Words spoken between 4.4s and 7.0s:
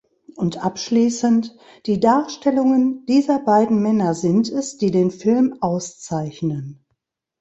es, die den Film auszeichnen.